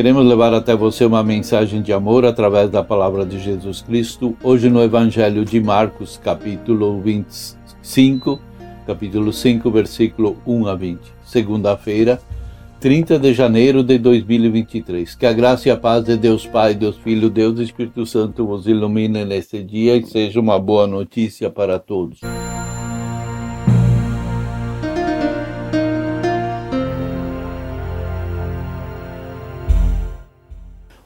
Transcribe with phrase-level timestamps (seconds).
[0.00, 4.70] Queremos levar até você uma mensagem de amor através da palavra de Jesus Cristo, hoje
[4.70, 8.40] no Evangelho de Marcos, capítulo 25,
[8.86, 11.00] capítulo 5, versículo 1 a 20.
[11.22, 12.18] Segunda-feira,
[12.80, 15.14] 30 de janeiro de 2023.
[15.16, 18.66] Que a graça e a paz de Deus Pai, Deus Filho, Deus Espírito Santo vos
[18.66, 22.20] ilumine neste dia e seja uma boa notícia para todos.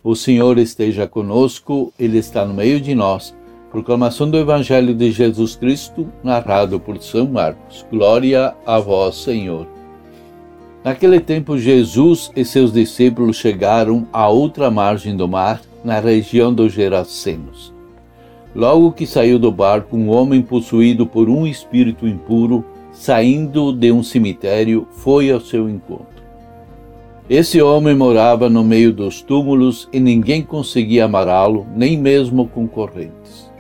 [0.05, 3.35] O Senhor esteja conosco, Ele está no meio de nós.
[3.71, 7.87] Proclamação do Evangelho de Jesus Cristo, narrado por São Marcos.
[7.91, 9.67] Glória a vós, Senhor.
[10.85, 16.75] Naquele tempo, Jesus e seus discípulos chegaram à outra margem do mar, na região dos
[16.75, 17.73] Gerasenos.
[18.55, 22.63] Logo que saiu do barco, um homem possuído por um espírito impuro,
[22.93, 26.14] saindo de um cemitério, foi ao seu encontro.
[27.29, 33.51] Esse homem morava no meio dos túmulos e ninguém conseguia amarrá-lo, nem mesmo com correntes.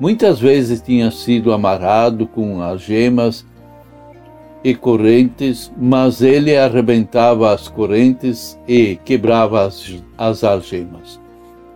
[0.00, 3.46] Muitas vezes tinha sido amarrado com algemas
[4.64, 11.20] e correntes, mas ele arrebentava as correntes e quebrava as, as algemas,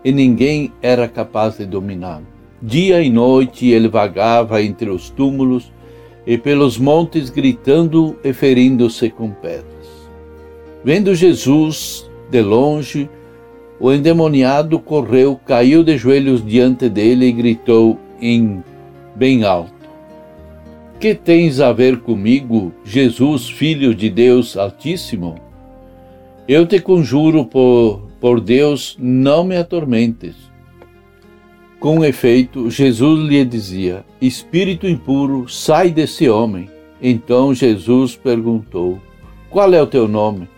[0.05, 2.27] e ninguém era capaz de dominá-lo.
[2.60, 5.72] Dia e noite ele vagava entre os túmulos
[6.27, 9.75] e pelos montes gritando e ferindo-se com pedras.
[10.87, 13.11] Vendo Jesus de longe,
[13.81, 18.62] o endemoniado correu, caiu de joelhos diante dele e gritou em
[19.12, 19.73] bem alto:
[21.01, 25.34] Que tens a ver comigo, Jesus, filho de Deus Altíssimo?
[26.47, 30.37] Eu te conjuro por, por Deus, não me atormentes.
[31.81, 36.71] Com efeito, Jesus lhe dizia: Espírito impuro, sai desse homem.
[37.03, 39.00] Então Jesus perguntou:
[39.50, 40.49] Qual é o teu nome?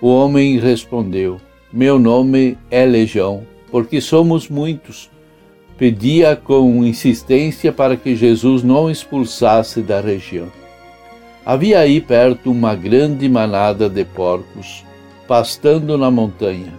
[0.00, 1.38] O homem respondeu:
[1.70, 5.10] Meu nome é Legião, porque somos muitos.
[5.76, 10.48] Pedia com insistência para que Jesus não expulsasse da região.
[11.44, 14.84] Havia aí perto uma grande manada de porcos,
[15.26, 16.72] pastando na montanha.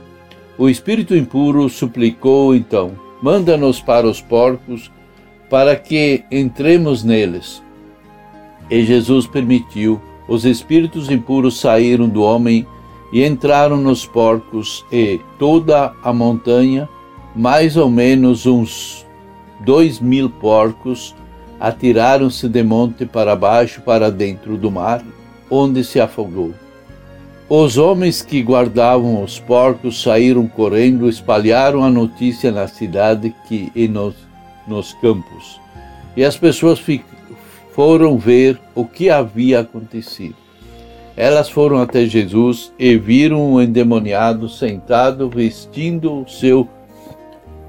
[0.57, 4.91] O espírito impuro suplicou então: Manda-nos para os porcos,
[5.47, 7.61] para que entremos neles.
[8.69, 10.01] E Jesus permitiu.
[10.27, 12.65] Os espíritos impuros saíram do homem
[13.11, 16.88] e entraram nos porcos e toda a montanha,
[17.35, 19.05] mais ou menos uns
[19.59, 21.16] dois mil porcos,
[21.59, 25.03] atiraram-se de monte para baixo para dentro do mar,
[25.49, 26.53] onde se afogou.
[27.47, 33.89] Os homens que guardavam os porcos saíram correndo, espalharam a notícia na cidade que, e
[33.89, 34.16] nos,
[34.66, 35.59] nos campos.
[36.16, 36.81] E as pessoas
[37.73, 40.41] foram ver o que havia acontecido.
[41.21, 46.67] Elas foram até Jesus e viram o endemoniado sentado, vestindo o seu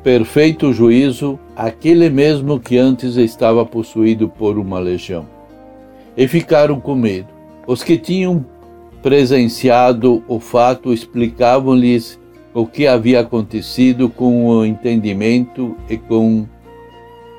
[0.03, 5.27] perfeito juízo, aquele mesmo que antes estava possuído por uma legião.
[6.17, 7.29] E ficaram com medo.
[7.67, 8.43] Os que tinham
[9.03, 12.19] presenciado o fato explicavam-lhes
[12.55, 16.47] o que havia acontecido com o entendimento e com,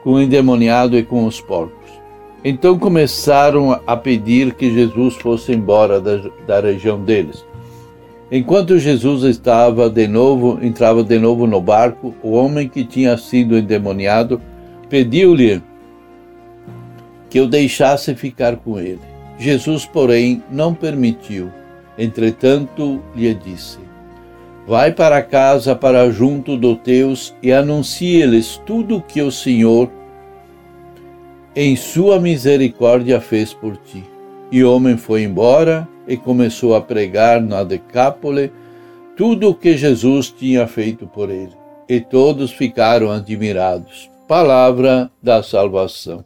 [0.03, 1.82] com o endemoniado e com os porcos.
[2.43, 7.45] Então começaram a pedir que Jesus fosse embora da, da região deles.
[8.29, 13.57] Enquanto Jesus estava de novo, entrava de novo no barco, o homem que tinha sido
[13.57, 14.41] endemoniado
[14.89, 15.61] pediu-lhe
[17.29, 18.99] que o deixasse ficar com ele.
[19.37, 21.49] Jesus, porém, não permitiu.
[21.97, 23.79] Entretanto, lhe disse:
[24.67, 29.89] Vai para casa para junto dos teus e anuncie-lhes tudo o que o Senhor
[31.55, 34.03] em sua misericórdia fez por ti.
[34.51, 38.51] E o homem foi embora e começou a pregar na Decápole
[39.15, 41.53] tudo o que Jesus tinha feito por ele.
[41.87, 44.09] E todos ficaram admirados.
[44.27, 46.23] Palavra da salvação.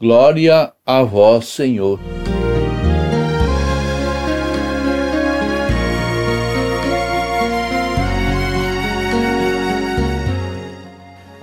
[0.00, 2.00] Glória a vós, Senhor.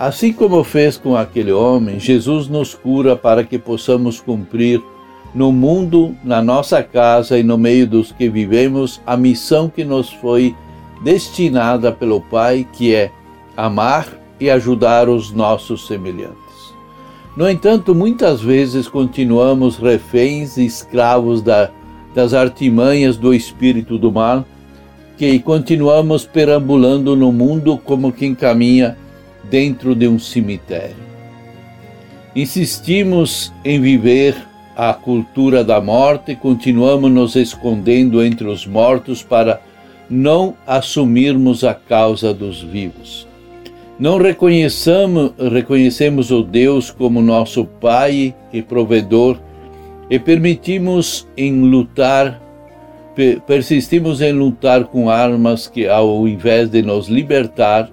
[0.04, 4.82] Assim como fez com aquele homem, Jesus nos cura para que possamos cumprir
[5.34, 10.12] no mundo, na nossa casa e no meio dos que vivemos a missão que nos
[10.12, 10.54] foi
[11.02, 13.12] destinada pelo Pai, que é
[13.56, 14.10] amar
[14.42, 16.36] e ajudar os nossos semelhantes.
[17.38, 21.70] No entanto, muitas vezes continuamos reféns e escravos da,
[22.14, 24.44] das artimanhas do espírito do mal,
[25.18, 28.98] que continuamos perambulando no mundo como quem caminha
[29.50, 30.96] dentro de um cemitério.
[32.36, 34.36] Insistimos em viver
[34.76, 39.62] a cultura da morte, continuamos nos escondendo entre os mortos para
[40.10, 43.28] não assumirmos a causa dos vivos.
[44.00, 49.40] Não reconheçamos, reconhecemos o Deus como nosso Pai e provedor
[50.10, 52.42] e permitimos em lutar,
[53.46, 57.90] persistimos em lutar com armas que, ao invés de nos libertar,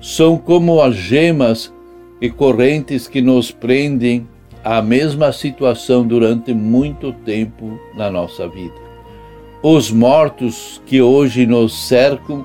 [0.00, 1.72] são como as gemas
[2.20, 4.26] e correntes que nos prendem
[4.64, 8.74] à mesma situação durante muito tempo na nossa vida.
[9.62, 12.44] Os mortos que hoje nos cercam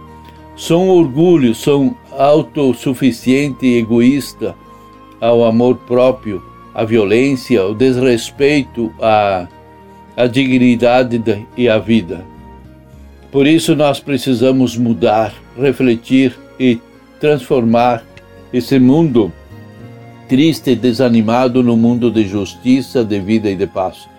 [0.56, 4.56] são orgulho, são autossuficiente e egoísta
[5.20, 9.48] ao amor próprio, à violência, ao desrespeito à,
[10.16, 11.22] à dignidade
[11.56, 12.26] e à vida.
[13.32, 16.80] Por isso nós precisamos mudar, refletir e
[17.24, 18.04] transformar
[18.52, 19.32] esse mundo
[20.28, 24.10] triste e desanimado no mundo de justiça, de vida e de paz.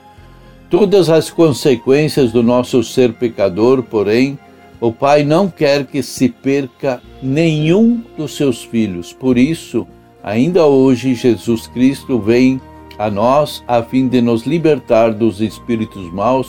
[0.71, 4.39] Todas as consequências do nosso ser pecador, porém,
[4.81, 9.13] o Pai não quer que se perca nenhum dos seus filhos.
[9.13, 9.87] Por isso,
[10.23, 12.59] ainda hoje, Jesus Cristo vem
[12.99, 16.49] a nós a fim de nos libertar dos espíritos maus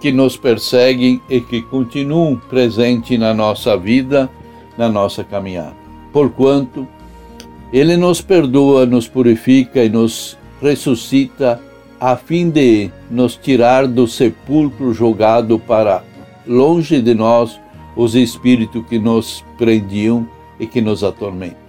[0.00, 4.28] que nos perseguem e que continuam presentes na nossa vida,
[4.76, 5.81] na nossa caminhada.
[6.12, 6.86] Porquanto,
[7.72, 11.60] Ele nos perdoa, nos purifica e nos ressuscita
[11.98, 16.02] a fim de nos tirar do sepulcro jogado para
[16.46, 17.60] longe de nós
[17.96, 20.28] os espíritos que nos prendiam
[20.58, 21.62] e que nos atormentam.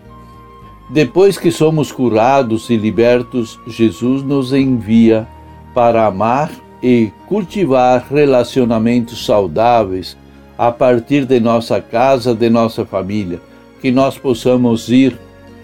[0.90, 5.28] Depois que somos curados e libertos, Jesus nos envia
[5.74, 6.52] para amar
[6.82, 10.18] e cultivar relacionamentos saudáveis
[10.58, 13.42] a partir de nossa casa, de nossa família,
[13.84, 15.20] que nós possamos ir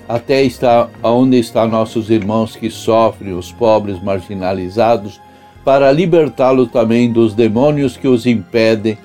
[0.06, 5.21] até estar onde estão nossos irmãos que sofrem, os pobres marginalizados,
[5.63, 8.98] para libertá-los também dos demônios que os impedem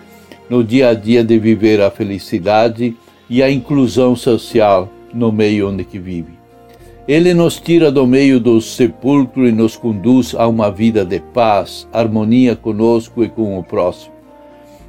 [0.50, 2.96] no dia a dia de viver a felicidade
[3.30, 6.32] e a inclusão social no meio onde que vive.
[7.06, 11.86] Ele nos tira do meio do sepulcro e nos conduz a uma vida de paz,
[11.92, 14.13] harmonia conosco e com o próximo.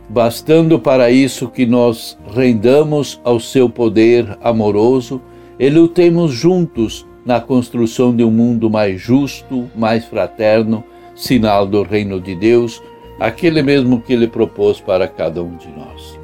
[0.07, 5.19] Bastando para isso que nós rendamos ao seu poder amoroso
[5.59, 10.83] e lutemos juntos na construção de um mundo mais justo, mais fraterno,
[11.15, 12.83] sinal do reino de Deus,
[13.19, 16.19] aquele mesmo que ele propôs para cada um de nós.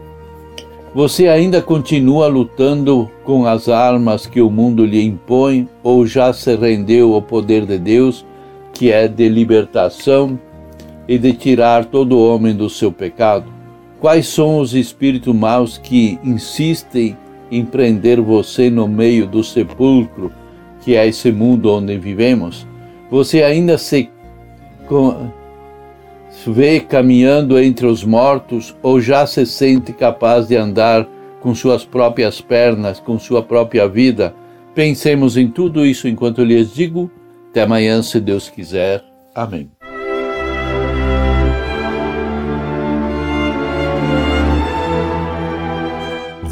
[0.94, 6.54] Você ainda continua lutando com as armas que o mundo lhe impõe ou já se
[6.56, 8.26] rendeu ao poder de Deus,
[8.74, 10.38] que é de libertação
[11.08, 13.61] e de tirar todo homem do seu pecado?
[14.02, 17.16] Quais são os espíritos maus que insistem
[17.52, 20.34] empreender você no meio do sepulcro,
[20.82, 22.66] que é esse mundo onde vivemos,
[23.12, 24.10] você ainda se
[26.48, 31.08] vê caminhando entre os mortos ou já se sente capaz de andar
[31.40, 34.34] com suas próprias pernas, com sua própria vida?
[34.74, 37.12] Pensemos em tudo isso enquanto lhes digo.
[37.52, 39.04] Até amanhã, se Deus quiser.
[39.36, 39.70] Amém.